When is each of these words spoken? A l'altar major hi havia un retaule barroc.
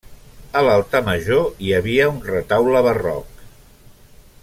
A 0.59 0.61
l'altar 0.67 1.01
major 1.09 1.45
hi 1.65 1.69
havia 1.81 2.09
un 2.13 2.17
retaule 2.31 2.83
barroc. 2.91 3.45